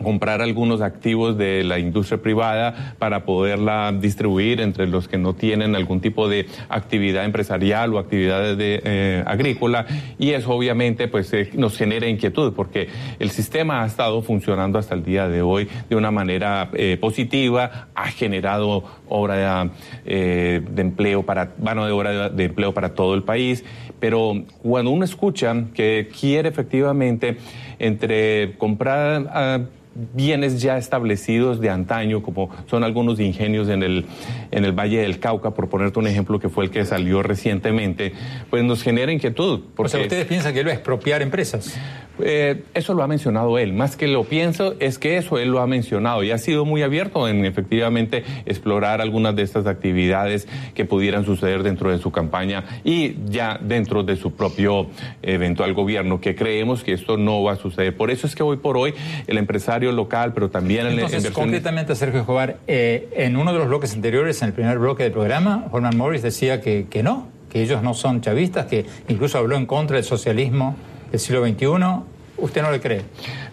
[0.04, 5.76] comprar algunos activos de la industria privada para poderla distribuir entre los que no tienen
[5.76, 9.86] algún tipo de actividad empresarial o actividad de, eh, agrícola.
[10.18, 14.96] Y eso obviamente pues eh, nos genera inquietud porque el sistema ha estado funcionando hasta
[14.96, 19.70] el día de hoy de una manera eh, positiva, ha generado obra
[20.06, 23.64] de empleo para mano de obra de empleo para todo el país,
[24.00, 27.38] pero cuando uno escucha que quiere efectivamente
[27.80, 29.60] entre comprar ah,
[29.94, 34.06] bienes ya establecidos de antaño, como son algunos ingenios en el,
[34.52, 38.14] en el Valle del Cauca, por ponerte un ejemplo que fue el que salió recientemente,
[38.50, 39.62] pues nos genera inquietud.
[39.76, 39.88] Porque...
[39.88, 41.78] O sea, ¿ustedes piensan que él va a expropiar empresas?
[42.24, 43.74] Eh, eso lo ha mencionado él.
[43.74, 46.82] Más que lo pienso, es que eso él lo ha mencionado y ha sido muy
[46.84, 52.64] abierto en efectivamente explorar algunas de estas actividades que pudieran suceder dentro de su campaña
[52.84, 54.88] y ya dentro de su propio
[55.22, 57.96] eventual gobierno, que creemos que esto no va a suceder.
[57.96, 58.94] Por eso es que hoy por hoy
[59.28, 63.68] el empresario local, pero también el Entonces, concretamente, Sergio Escobar, eh, en uno de los
[63.68, 67.62] bloques anteriores, en el primer bloque del programa, Holman Morris decía que, que no, que
[67.62, 70.76] ellos no son chavistas, que incluso habló en contra del socialismo
[71.12, 73.04] del siglo XXI ¿Usted no le cree?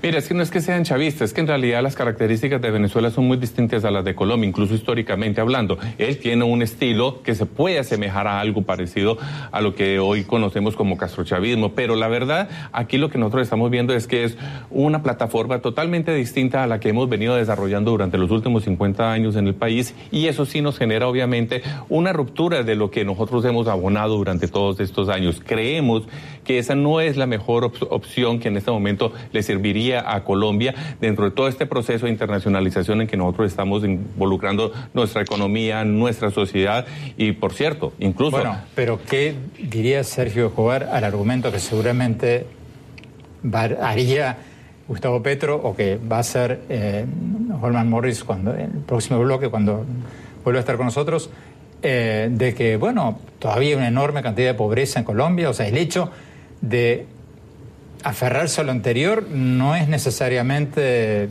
[0.02, 2.70] Mira, es que no es que sean chavistas, es que en realidad las características de
[2.70, 5.78] Venezuela son muy distintas a las de Colombia, incluso históricamente hablando.
[5.98, 9.18] Él tiene un estilo que se puede asemejar a algo parecido
[9.52, 13.70] a lo que hoy conocemos como castrochavismo, pero la verdad, aquí lo que nosotros estamos
[13.70, 14.38] viendo es que es
[14.70, 19.36] una plataforma totalmente distinta a la que hemos venido desarrollando durante los últimos 50 años
[19.36, 23.44] en el país y eso sí nos genera obviamente una ruptura de lo que nosotros
[23.44, 25.42] hemos abonado durante todos estos años.
[25.44, 26.04] Creemos
[26.48, 30.74] que esa no es la mejor opción que en este momento le serviría a Colombia
[30.98, 36.30] dentro de todo este proceso de internacionalización en que nosotros estamos involucrando nuestra economía, nuestra
[36.30, 36.86] sociedad
[37.18, 38.38] y, por cierto, incluso...
[38.38, 42.46] Bueno, pero ¿qué diría Sergio Escobar al argumento que seguramente
[43.82, 44.38] haría
[44.88, 47.04] Gustavo Petro o que va a hacer eh,
[47.60, 49.84] Holman Morris cuando, en el próximo bloque, cuando
[50.44, 51.28] vuelva a estar con nosotros?
[51.82, 55.68] Eh, de que, bueno, todavía hay una enorme cantidad de pobreza en Colombia, o sea,
[55.68, 56.10] el hecho
[56.60, 57.06] de
[58.02, 61.28] aferrarse a lo anterior no es necesariamente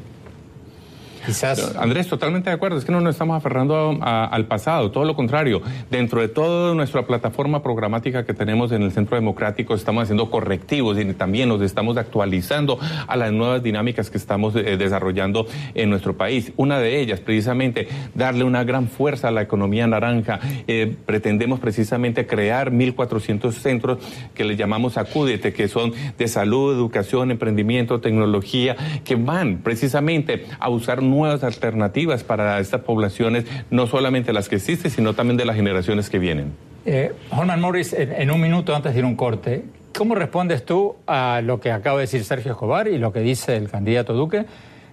[1.78, 2.78] Andrés, totalmente de acuerdo.
[2.78, 5.62] Es que no nos estamos aferrando al pasado, todo lo contrario.
[5.90, 10.98] Dentro de toda nuestra plataforma programática que tenemos en el Centro Democrático, estamos haciendo correctivos
[11.00, 16.16] y también nos estamos actualizando a las nuevas dinámicas que estamos eh, desarrollando en nuestro
[16.16, 16.52] país.
[16.58, 20.40] Una de ellas, precisamente, darle una gran fuerza a la economía naranja.
[20.68, 24.00] Eh, pretendemos precisamente crear 1.400 centros
[24.34, 30.70] que le llamamos Acúdete, que son de salud, educación, emprendimiento, tecnología, que van precisamente a
[30.70, 35.56] usar nuevas alternativas para estas poblaciones, no solamente las que existen, sino también de las
[35.56, 36.53] generaciones que vienen.
[36.86, 41.60] Eh, Morris, en, un minuto antes de ir un corte, ¿cómo respondes tú a lo
[41.60, 44.45] que acaba de decir Sergio Escobar y lo que dice el candidato Duque?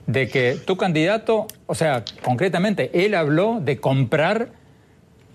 [0.07, 4.49] De que tu candidato, o sea, concretamente, él habló de comprar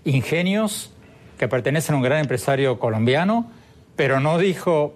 [0.04, 0.92] ingenios
[1.38, 3.50] que pertenecen a un gran empresario colombiano,
[3.96, 4.94] pero no dijo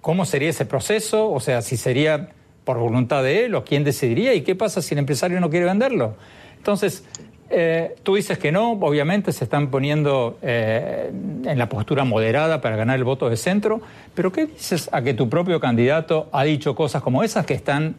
[0.00, 2.30] cómo sería ese proceso, o sea, si sería
[2.68, 5.64] por voluntad de él o quién decidiría y qué pasa si el empresario no quiere
[5.64, 6.16] venderlo.
[6.58, 7.02] Entonces,
[7.48, 11.10] eh, tú dices que no, obviamente se están poniendo eh,
[11.46, 13.80] en la postura moderada para ganar el voto de centro,
[14.14, 17.96] pero ¿qué dices a que tu propio candidato ha dicho cosas como esas que están,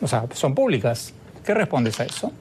[0.00, 1.12] o sea, son públicas?
[1.44, 2.32] ¿Qué respondes a eso?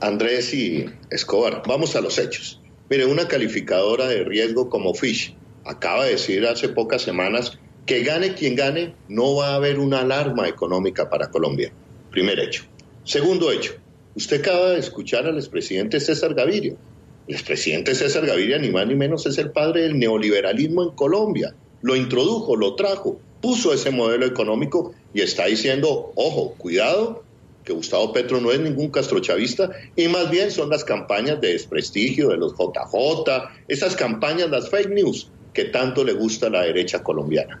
[0.00, 2.62] Andrés y Escobar, vamos a los hechos.
[2.88, 8.34] Mire, una calificadora de riesgo como Fish acaba de decir hace pocas semanas que gane
[8.34, 11.72] quien gane, no va a haber una alarma económica para Colombia.
[12.10, 12.64] Primer hecho.
[13.04, 13.74] Segundo hecho,
[14.16, 16.74] usted acaba de escuchar al expresidente César Gaviria.
[17.28, 21.54] El expresidente César Gaviria, ni más ni menos, es el padre del neoliberalismo en Colombia.
[21.82, 27.22] Lo introdujo, lo trajo, puso ese modelo económico y está diciendo, ojo, cuidado,
[27.64, 32.30] que Gustavo Petro no es ningún castrochavista y más bien son las campañas de desprestigio
[32.30, 37.02] de los JJ, esas campañas, las fake news que tanto le gusta a la derecha
[37.02, 37.60] colombiana.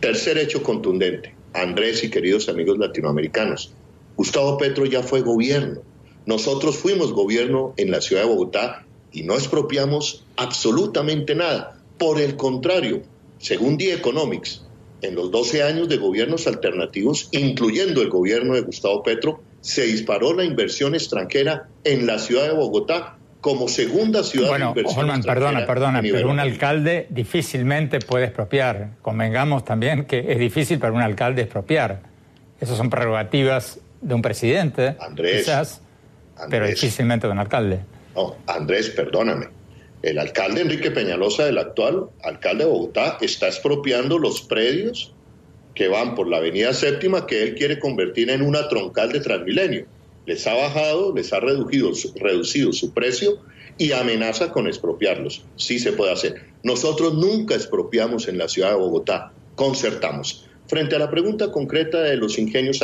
[0.00, 3.72] Tercer hecho contundente, Andrés y queridos amigos latinoamericanos,
[4.16, 5.80] Gustavo Petro ya fue gobierno.
[6.24, 11.82] Nosotros fuimos gobierno en la ciudad de Bogotá y no expropiamos absolutamente nada.
[11.98, 13.02] Por el contrario,
[13.38, 14.62] según The Economics,
[15.02, 20.32] en los 12 años de gobiernos alternativos, incluyendo el gobierno de Gustavo Petro, se disparó
[20.32, 23.17] la inversión extranjera en la ciudad de Bogotá
[23.48, 28.90] como segunda ciudad bueno, de Holman, perdona, perdona, pero un alcalde difícilmente puede expropiar.
[29.00, 32.00] Convengamos también que es difícil para un alcalde expropiar.
[32.60, 35.80] Esas son prerrogativas de un presidente, Andrés, quizás,
[36.50, 37.80] pero difícilmente de un alcalde.
[38.14, 39.46] No, Andrés, perdóname.
[40.02, 45.14] El alcalde Enrique Peñalosa, el actual alcalde de Bogotá, está expropiando los predios
[45.74, 49.86] que van por la avenida séptima que él quiere convertir en una troncal de Transmilenio
[50.28, 53.38] les ha bajado, les ha reducido, reducido su precio
[53.78, 55.42] y amenaza con expropiarlos.
[55.56, 56.42] Sí se puede hacer.
[56.62, 60.44] Nosotros nunca expropiamos en la ciudad de Bogotá, concertamos.
[60.66, 62.82] Frente a la pregunta concreta de los ingenios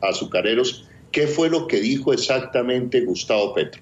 [0.00, 3.80] azucareros, ¿qué fue lo que dijo exactamente Gustavo Petro?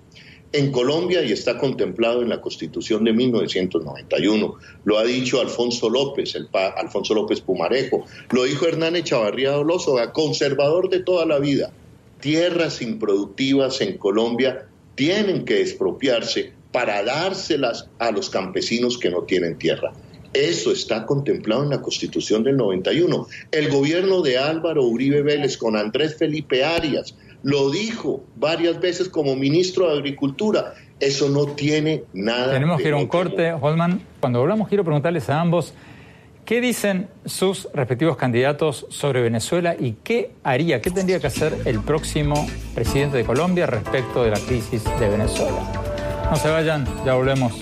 [0.52, 4.54] En Colombia y está contemplado en la Constitución de 1991.
[4.84, 8.04] Lo ha dicho Alfonso López, el Alfonso López Pumarejo.
[8.32, 11.72] Lo dijo Hernán Echavarría Doloso, conservador de toda la vida
[12.20, 19.58] tierras improductivas en Colombia tienen que expropiarse para dárselas a los campesinos que no tienen
[19.58, 19.92] tierra.
[20.32, 23.26] Eso está contemplado en la Constitución del 91.
[23.50, 29.34] El gobierno de Álvaro Uribe Vélez con Andrés Felipe Arias lo dijo varias veces como
[29.34, 30.74] ministro de Agricultura.
[31.00, 32.52] Eso no tiene nada.
[32.52, 34.02] Tenemos que ir a un corte, Holman.
[34.20, 35.72] Cuando volvamos, quiero preguntarles a ambos
[36.50, 41.78] ¿Qué dicen sus respectivos candidatos sobre Venezuela y qué haría, qué tendría que hacer el
[41.78, 46.26] próximo presidente de Colombia respecto de la crisis de Venezuela?
[46.28, 47.52] No se vayan, ya volvemos.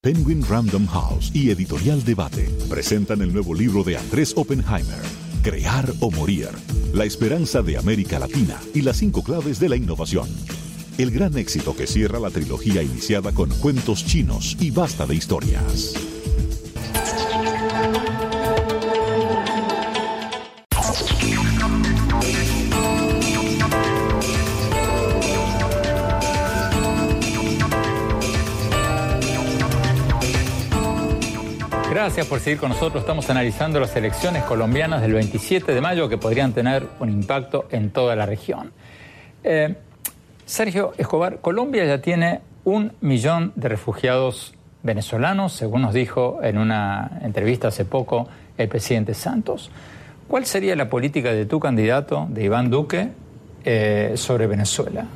[0.00, 5.02] Penguin Random House y Editorial Debate presentan el nuevo libro de Andrés Oppenheimer,
[5.42, 6.50] Crear o Morir
[6.92, 10.28] la esperanza de América Latina y las cinco claves de la innovación.
[10.98, 15.94] El gran éxito que cierra la trilogía iniciada con cuentos chinos y basta de historias.
[32.04, 33.02] Gracias por seguir con nosotros.
[33.02, 37.90] Estamos analizando las elecciones colombianas del 27 de mayo que podrían tener un impacto en
[37.90, 38.72] toda la región.
[39.44, 39.76] Eh,
[40.44, 47.20] Sergio Escobar, Colombia ya tiene un millón de refugiados venezolanos, según nos dijo en una
[47.22, 48.26] entrevista hace poco
[48.58, 49.70] el presidente Santos.
[50.26, 53.10] ¿Cuál sería la política de tu candidato, de Iván Duque,
[53.64, 55.06] eh, sobre Venezuela?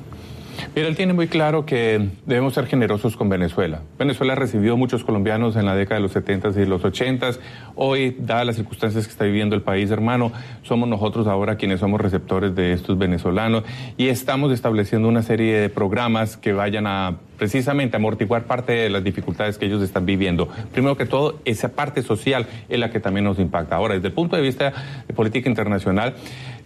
[0.75, 3.83] Mira, él tiene muy claro que debemos ser generosos con Venezuela.
[3.99, 7.31] Venezuela ha recibido muchos colombianos en la década de los 70 y los 80.
[7.75, 10.33] Hoy, dadas las circunstancias que está viviendo el país, hermano,
[10.63, 13.65] somos nosotros ahora quienes somos receptores de estos venezolanos
[13.97, 19.05] y estamos estableciendo una serie de programas que vayan a precisamente amortiguar parte de las
[19.05, 20.49] dificultades que ellos están viviendo.
[20.73, 23.77] Primero que todo, esa parte social es la que también nos impacta.
[23.77, 24.73] Ahora, desde el punto de vista
[25.07, 26.15] de política internacional,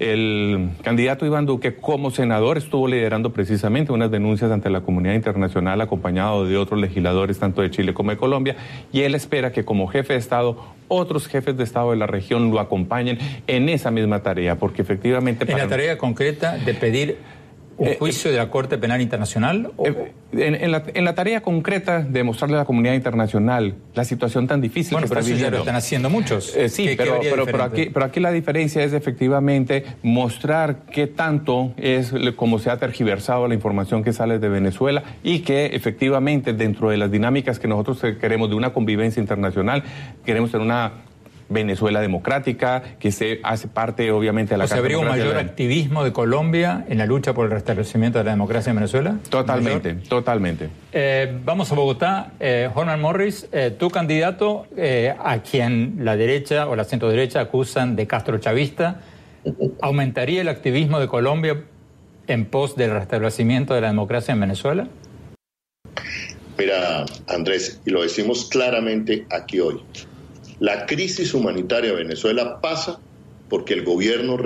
[0.01, 5.79] el candidato Iván Duque como senador estuvo liderando precisamente unas denuncias ante la comunidad internacional
[5.83, 8.57] acompañado de otros legisladores tanto de Chile como de Colombia
[8.93, 10.57] y él espera que como jefe de Estado
[10.89, 15.45] otros jefes de Estado de la región lo acompañen en esa misma tarea porque efectivamente...
[15.51, 17.19] En la tarea concreta de pedir
[17.81, 19.73] ¿Un eh, juicio de la Corte Penal Internacional?
[19.83, 24.99] Eh, en, la, tarea concreta de mostrarle a la comunidad internacional la situación tan difícil
[24.99, 25.45] que está viviendo.
[25.45, 26.55] ya lo están haciendo muchos.
[26.55, 32.13] Eh, sí, pero, pero, aquí, pero aquí la diferencia es efectivamente mostrar qué tanto es
[32.37, 36.99] como se ha tergiversado la información que sale de Venezuela y que efectivamente dentro de
[36.99, 39.85] las dinámicas que nosotros queremos de una convivencia internacional,
[40.27, 40.93] queremos tener una
[41.51, 44.65] Venezuela democrática, que se hace parte obviamente de la...
[44.65, 48.31] ¿O habría un mayor activismo de Colombia en la lucha por el restablecimiento de la
[48.31, 49.17] democracia en Venezuela?
[49.29, 50.71] Totalmente, totalmente.
[50.93, 52.33] Eh, vamos a Bogotá.
[52.41, 57.97] Eh, Morris, eh, tu candidato, eh, a quien la derecha o la centro derecha acusan
[57.97, 59.01] de Castro chavista,
[59.83, 61.65] ¿aumentaría el activismo de Colombia
[62.29, 64.87] en pos del restablecimiento de la democracia en Venezuela?
[66.57, 69.81] Mira, Andrés, y lo decimos claramente aquí hoy.
[70.61, 73.01] La crisis humanitaria de Venezuela pasa
[73.49, 74.39] porque el gobierno,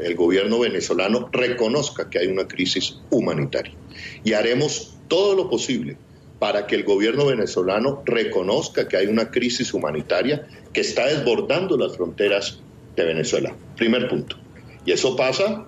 [0.00, 3.72] el gobierno venezolano reconozca que hay una crisis humanitaria.
[4.22, 5.96] Y haremos todo lo posible
[6.38, 11.96] para que el gobierno venezolano reconozca que hay una crisis humanitaria que está desbordando las
[11.96, 12.60] fronteras
[12.94, 13.54] de Venezuela.
[13.76, 14.36] Primer punto.
[14.84, 15.66] Y eso pasa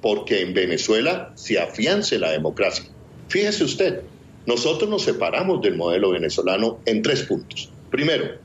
[0.00, 2.86] porque en Venezuela se afiance la democracia.
[3.28, 4.00] Fíjese usted,
[4.46, 7.70] nosotros nos separamos del modelo venezolano en tres puntos.
[7.90, 8.38] Primero,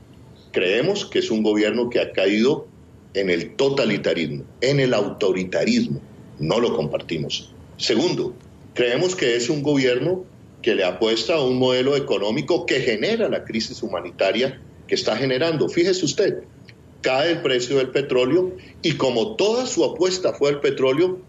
[0.52, 2.66] Creemos que es un gobierno que ha caído
[3.14, 6.00] en el totalitarismo, en el autoritarismo.
[6.38, 7.52] No lo compartimos.
[7.76, 8.34] Segundo,
[8.74, 10.24] creemos que es un gobierno
[10.62, 15.68] que le apuesta a un modelo económico que genera la crisis humanitaria que está generando.
[15.68, 16.42] Fíjese usted,
[17.02, 21.20] cae el precio del petróleo y como toda su apuesta fue el petróleo,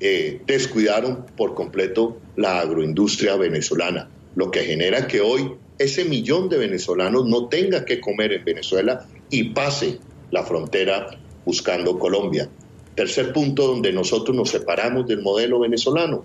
[0.00, 6.58] eh, descuidaron por completo la agroindustria venezolana, lo que genera que hoy ese millón de
[6.58, 9.98] venezolanos no tenga que comer en Venezuela y pase
[10.30, 11.06] la frontera
[11.46, 12.50] buscando Colombia.
[12.94, 16.24] Tercer punto donde nosotros nos separamos del modelo venezolano,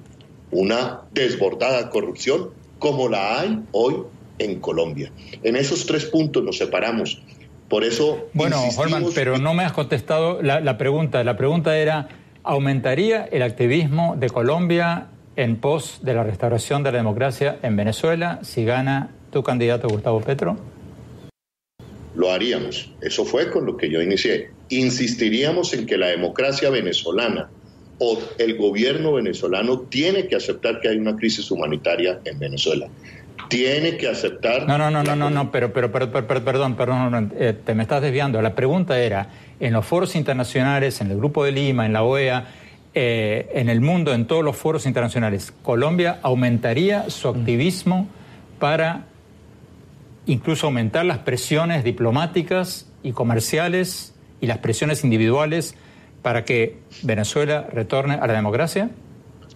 [0.51, 2.49] una desbordada corrupción
[2.79, 3.95] como la hay hoy
[4.39, 5.13] en Colombia.
[5.41, 7.21] En esos tres puntos nos separamos.
[7.69, 8.27] Por eso...
[8.33, 11.23] Bueno, Holman, pero no me has contestado la, la pregunta.
[11.23, 12.09] La pregunta era,
[12.43, 18.39] ¿aumentaría el activismo de Colombia en pos de la restauración de la democracia en Venezuela
[18.43, 20.55] si gana tu candidato Gustavo Petro?
[22.15, 22.89] Lo haríamos.
[23.01, 24.51] Eso fue con lo que yo inicié.
[24.69, 27.49] Insistiríamos en que la democracia venezolana
[27.99, 32.87] o el gobierno venezolano tiene que aceptar que hay una crisis humanitaria en Venezuela.
[33.49, 34.65] Tiene que aceptar.
[34.65, 38.01] No, no, no, no, no, no, pero, pero, pero, perdón, perdón, eh, te me estás
[38.01, 38.41] desviando.
[38.41, 39.27] La pregunta era:
[39.59, 42.47] en los foros internacionales, en el Grupo de Lima, en la OEA,
[42.93, 48.07] eh, en el mundo, en todos los foros internacionales, ¿Colombia aumentaría su activismo
[48.59, 49.07] para
[50.25, 55.75] incluso aumentar las presiones diplomáticas y comerciales y las presiones individuales
[56.21, 58.89] para que Venezuela retorne a la democracia?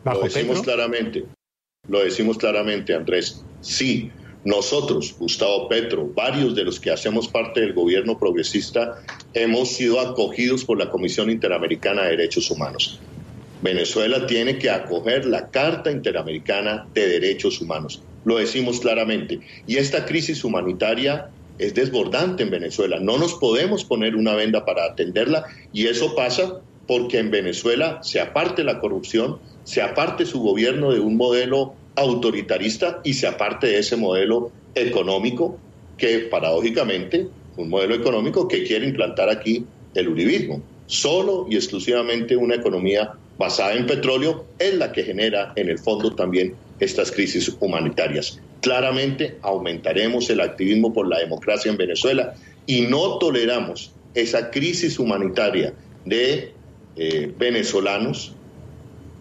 [0.05, 1.25] lo decimos claramente,
[1.87, 3.43] lo decimos claramente, Andrés.
[3.61, 4.11] Sí,
[4.45, 9.03] nosotros, Gustavo Petro, varios de los que hacemos parte del gobierno progresista,
[9.33, 12.99] hemos sido acogidos por la Comisión Interamericana de Derechos Humanos.
[13.61, 19.39] Venezuela tiene que acoger la Carta Interamericana de Derechos Humanos lo decimos claramente.
[19.67, 22.99] Y esta crisis humanitaria es desbordante en Venezuela.
[22.99, 28.19] No nos podemos poner una venda para atenderla y eso pasa porque en Venezuela se
[28.19, 33.79] aparte la corrupción, se aparte su gobierno de un modelo autoritarista y se aparte de
[33.79, 35.59] ese modelo económico
[35.97, 40.61] que paradójicamente, un modelo económico que quiere implantar aquí el uribismo.
[40.87, 46.15] Solo y exclusivamente una economía basada en petróleo es la que genera en el fondo
[46.15, 48.39] también estas crisis humanitarias.
[48.61, 55.73] Claramente aumentaremos el activismo por la democracia en Venezuela y no toleramos esa crisis humanitaria
[56.05, 56.53] de
[56.95, 58.33] eh, venezolanos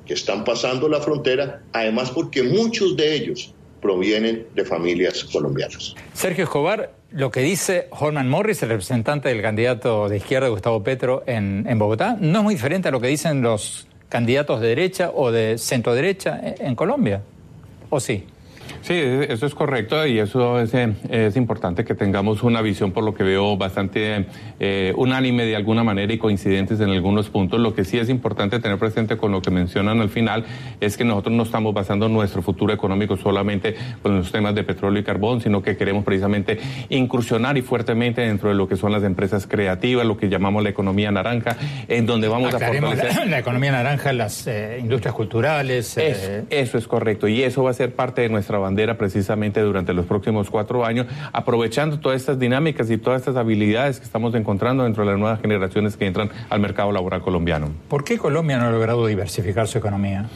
[0.07, 5.95] que están pasando la frontera, además porque muchos de ellos provienen de familias colombianas.
[6.15, 11.23] Sergio Escobar, lo que dice Holman Morris, el representante del candidato de izquierda Gustavo Petro
[11.27, 15.11] en, en Bogotá, no es muy diferente a lo que dicen los candidatos de derecha
[15.15, 17.23] o de centro derecha en Colombia.
[17.91, 18.25] ¿O sí?
[18.83, 23.05] Sí, eso es correcto y eso es, eh, es, importante que tengamos una visión, por
[23.05, 24.27] lo que veo, bastante
[24.61, 27.61] eh, unánime de alguna manera y coincidentes en algunos puntos.
[27.61, 30.45] Lo que sí es importante tener presente con lo que mencionan al final
[30.81, 35.01] es que nosotros no estamos basando nuestro futuro económico solamente con los temas de petróleo
[35.01, 36.59] y carbón, sino que queremos precisamente
[36.89, 40.71] incursionar y fuertemente dentro de lo que son las empresas creativas, lo que llamamos la
[40.71, 41.57] economía naranja,
[41.89, 43.27] en donde vamos a fortalecer.
[43.29, 45.97] La, economía naranja, las eh, industrias culturales.
[45.97, 50.05] eso es correcto y eso va a ser parte de nuestra bandera precisamente durante los
[50.05, 55.05] próximos cuatro años, aprovechando todas estas dinámicas y todas estas habilidades que estamos encontrando dentro
[55.05, 57.71] de las nuevas generaciones que entran al mercado laboral colombiano.
[57.89, 60.27] ¿Por qué Colombia no ha logrado diversificar su economía?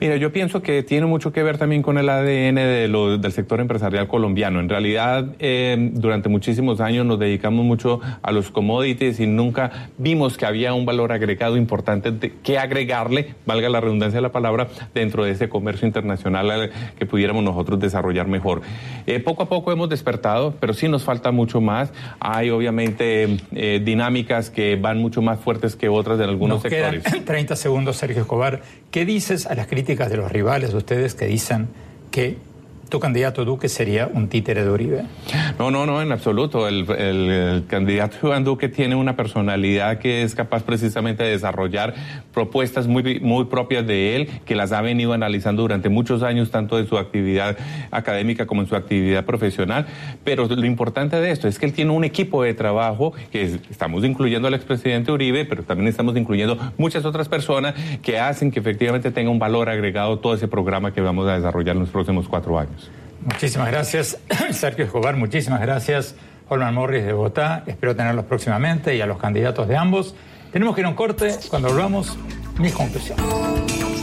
[0.00, 3.60] Mira, yo pienso que tiene mucho que ver también con el ADN de del sector
[3.60, 4.60] empresarial colombiano.
[4.60, 10.36] En realidad, eh, durante muchísimos años nos dedicamos mucho a los commodities y nunca vimos
[10.36, 15.24] que había un valor agregado importante que agregarle, valga la redundancia de la palabra, dentro
[15.24, 18.62] de ese comercio internacional que pudiéramos nosotros nosotros desarrollar mejor.
[19.06, 21.92] Eh, poco a poco hemos despertado, pero sí nos falta mucho más.
[22.20, 27.04] Hay obviamente eh, dinámicas que van mucho más fuertes que otras en algunos nos sectores.
[27.04, 28.62] Quedan 30 segundos, Sergio Escobar.
[28.90, 31.68] ¿Qué dices a las críticas de los rivales de ustedes que dicen
[32.10, 32.38] que
[32.88, 35.02] tu candidato Duque sería un títere de Uribe.
[35.58, 36.68] No, no, no, en absoluto.
[36.68, 41.94] El, candidato Iván Duque tiene una personalidad que es capaz precisamente de desarrollar
[42.32, 46.78] propuestas muy, muy propias de él, que las ha venido analizando durante muchos años, tanto
[46.78, 47.56] en su actividad
[47.90, 49.86] académica como en su actividad profesional.
[50.24, 54.04] Pero lo importante de esto es que él tiene un equipo de trabajo, que estamos
[54.04, 59.10] incluyendo al expresidente Uribe, pero también estamos incluyendo muchas otras personas que hacen que efectivamente
[59.10, 62.58] tenga un valor agregado todo ese programa que vamos a desarrollar en los próximos cuatro
[62.58, 62.83] años.
[63.20, 64.18] Muchísimas gracias,
[64.52, 65.16] Sergio Escobar.
[65.16, 66.14] Muchísimas gracias,
[66.48, 67.64] Holman Morris de Bogotá.
[67.66, 70.14] Espero tenerlos próximamente y a los candidatos de ambos.
[70.52, 71.34] Tenemos que ir a un corte.
[71.48, 72.16] Cuando volvamos,
[72.58, 73.93] mis conclusiones.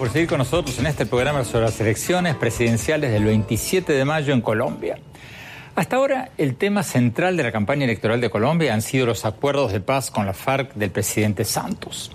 [0.00, 4.32] Por seguir con nosotros en este programa sobre las elecciones presidenciales del 27 de mayo
[4.32, 4.98] en Colombia.
[5.74, 9.74] Hasta ahora, el tema central de la campaña electoral de Colombia han sido los acuerdos
[9.74, 12.12] de paz con la FARC del presidente Santos.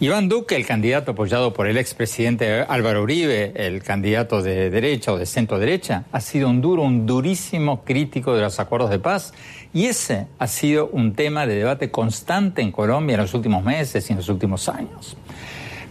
[0.00, 5.18] Iván Duque, el candidato apoyado por el expresidente Álvaro Uribe, el candidato de derecha o
[5.18, 9.34] de centro derecha, ha sido un duro, un durísimo crítico de los acuerdos de paz
[9.74, 14.08] y ese ha sido un tema de debate constante en Colombia en los últimos meses
[14.08, 15.18] y en los últimos años.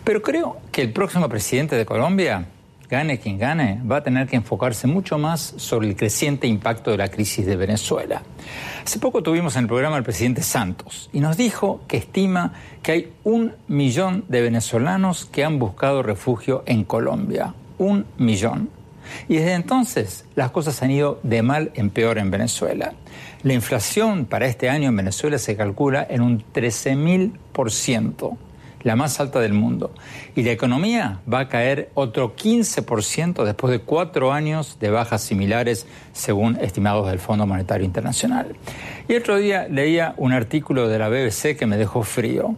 [0.08, 2.47] Pero creo que el próximo presidente de Colombia,
[2.89, 6.97] gane quien gane, va a tener que enfocarse mucho más sobre el creciente impacto de
[6.97, 8.22] la crisis de Venezuela.
[8.86, 12.91] Hace poco tuvimos en el programa al presidente Santos y nos dijo que estima que
[12.93, 17.53] hay un millón de venezolanos que han buscado refugio en Colombia.
[17.78, 18.70] Un millón.
[19.28, 22.93] Y desde entonces las cosas han ido de mal en peor en Venezuela.
[23.43, 28.38] La inflación para este año en Venezuela se calcula en un 13.000%
[28.84, 29.91] la más alta del mundo.
[30.36, 35.88] Y la economía va a caer otro 15% después de cuatro años de bajas similares,
[36.13, 38.55] según estimados del Fondo Monetario Internacional.
[39.07, 42.55] Y otro día leía un artículo de la BBC que me dejó frío,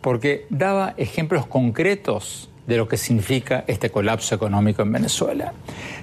[0.00, 5.52] porque daba ejemplos concretos de lo que significa este colapso económico en Venezuela.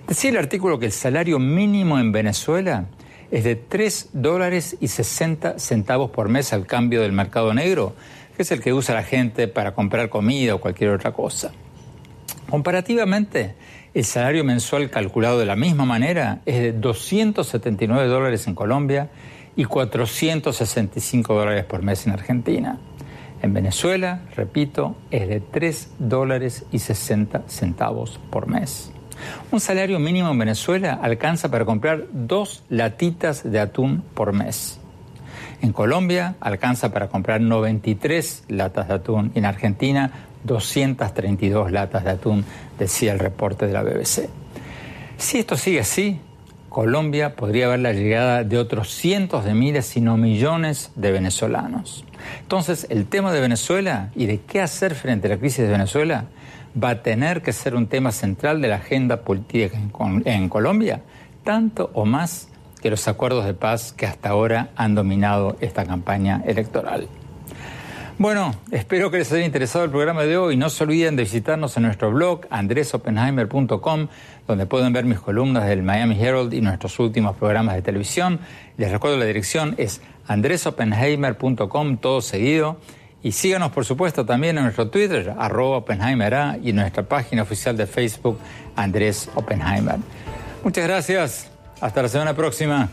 [0.07, 2.86] Decía el artículo que el salario mínimo en Venezuela
[3.32, 7.93] es de 3 dólares y 60 centavos por mes al cambio del mercado negro,
[8.44, 11.52] es el que usa la gente para comprar comida o cualquier otra cosa.
[12.50, 13.56] Comparativamente,
[13.94, 19.10] el salario mensual calculado de la misma manera es de 279 dólares en Colombia
[19.56, 22.80] y 465 dólares por mes en Argentina.
[23.42, 28.92] En Venezuela, repito, es de 3 dólares y 60 centavos por mes.
[29.52, 34.78] Un salario mínimo en Venezuela alcanza para comprar dos latitas de atún por mes.
[35.62, 40.12] En Colombia alcanza para comprar 93 latas de atún en Argentina
[40.43, 42.45] 232 latas de atún,
[42.78, 44.30] decía el reporte de la BBC.
[45.18, 46.22] Si esto sigue así,
[46.70, 52.05] Colombia podría ver la llegada de otros cientos de miles, si no millones de venezolanos.
[52.41, 56.26] Entonces, el tema de Venezuela y de qué hacer frente a la crisis de Venezuela
[56.82, 61.01] va a tener que ser un tema central de la agenda política en, en Colombia,
[61.43, 62.49] tanto o más
[62.82, 67.07] que los acuerdos de paz que hasta ahora han dominado esta campaña electoral.
[68.19, 70.57] Bueno, espero que les haya interesado el programa de hoy.
[70.57, 74.07] No se olviden de visitarnos en nuestro blog andresopenheimer.com,
[74.45, 78.41] donde pueden ver mis columnas del Miami Herald y nuestros últimos programas de televisión.
[78.75, 82.82] Les recuerdo la dirección es andresopenheimer.com, todo seguido.
[83.23, 87.77] Y síganos, por supuesto, también en nuestro Twitter, arroba Oppenheimer, y en nuestra página oficial
[87.77, 88.38] de Facebook,
[88.75, 89.95] Andrés Oppenheimer.
[90.61, 91.49] Muchas gracias.
[91.82, 92.89] Hasta la semana próxima.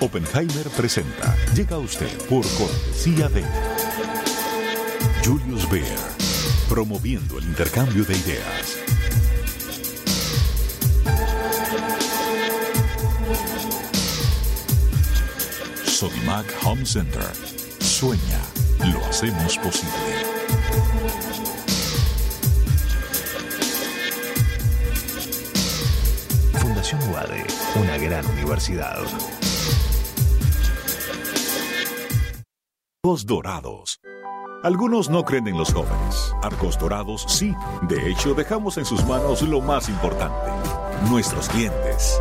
[0.00, 1.34] Oppenheimer presenta.
[1.54, 3.42] Llega usted por cortesía de
[5.24, 5.84] Julius Baer,
[6.68, 8.85] promoviendo el intercambio de ideas.
[15.96, 17.24] Sodimac Home Center.
[17.80, 18.38] Sueña,
[18.84, 19.94] lo hacemos posible.
[26.60, 28.98] Fundación UADE, una gran universidad.
[33.02, 33.98] Arcos Dorados.
[34.64, 36.34] Algunos no creen en los jóvenes.
[36.42, 37.54] Arcos Dorados sí.
[37.88, 40.50] De hecho, dejamos en sus manos lo más importante,
[41.08, 42.20] nuestros clientes.